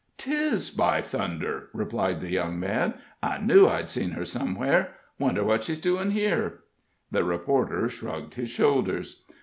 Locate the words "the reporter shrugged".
7.11-8.33